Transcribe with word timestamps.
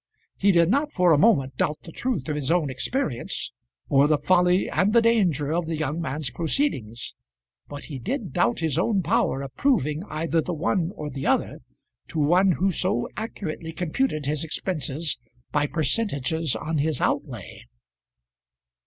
He 0.35 0.51
did 0.51 0.71
not 0.71 0.91
for 0.91 1.13
a 1.13 1.17
moment 1.19 1.57
doubt 1.57 1.83
the 1.83 1.91
truth 1.91 2.27
of 2.27 2.35
his 2.35 2.49
own 2.49 2.71
experience 2.71 3.53
or 3.87 4.07
the 4.07 4.17
folly 4.17 4.67
and 4.67 4.93
the 4.93 5.01
danger 5.03 5.53
of 5.53 5.67
the 5.67 5.77
young 5.77 6.01
man's 6.01 6.31
proceedings; 6.31 7.13
but 7.69 7.83
he 7.83 7.99
did 7.99 8.33
doubt 8.33 8.61
his 8.61 8.79
own 8.79 9.03
power 9.03 9.43
of 9.43 9.53
proving 9.55 10.01
either 10.09 10.41
the 10.41 10.55
one 10.55 10.89
or 10.95 11.11
the 11.11 11.27
other 11.27 11.59
to 12.07 12.17
one 12.17 12.53
who 12.53 12.71
so 12.71 13.07
accurately 13.15 13.71
computed 13.71 14.25
his 14.25 14.43
expenses 14.43 15.19
by 15.51 15.67
percentages 15.67 16.55
on 16.55 16.79
his 16.79 16.99
outlay. 16.99 17.61